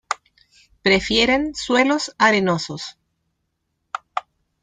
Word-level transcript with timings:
Prefieren 0.81 1.53
suelos 1.53 2.15
arenosos. 2.17 2.97